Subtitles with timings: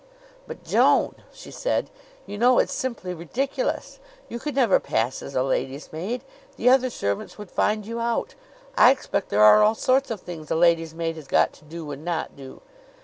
[0.47, 1.91] "But, Joan," she said,
[2.25, 3.99] "you know it's simply ridiculous.
[4.29, 6.23] You could never pass as a lady's maid.
[6.55, 8.33] The other servants would find you out.
[8.75, 11.91] I expect there are all sorts of things a lady's maid has got to do
[11.91, 12.61] and not do."